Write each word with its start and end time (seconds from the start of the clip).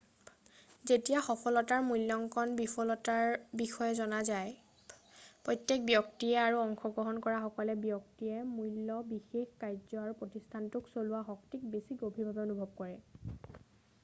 যেতিয়া 0.91 1.17
সফলতাৰ 1.27 1.81
মূল্যঙ্কণ 1.87 2.53
বিফলতাৰ 2.59 3.33
বিষয়ে 3.59 3.89
জনা 3.99 4.21
যায় 4.29 4.55
প্ৰত্যেক 4.87 5.83
ব্যক্তিয়ে 5.89 6.33
আৰু 6.45 6.61
অংশগ্ৰহণ 6.63 7.19
কৰা 7.27 7.41
সকলো 7.43 7.75
ব্যক্তিয়ে 7.83 8.39
মূল্য 8.55 8.95
বিশেষ 9.11 9.51
কাৰ্য 9.65 9.99
আৰু 10.05 10.15
প্ৰতিষ্ঠানটোক 10.23 10.87
চলোৱা 10.97 11.21
শক্তিক 11.29 11.69
বেছি 11.77 11.99
গভীৰভাৱে 12.05 12.43
অনুভৱ 12.47 12.73
কৰে 12.81 13.61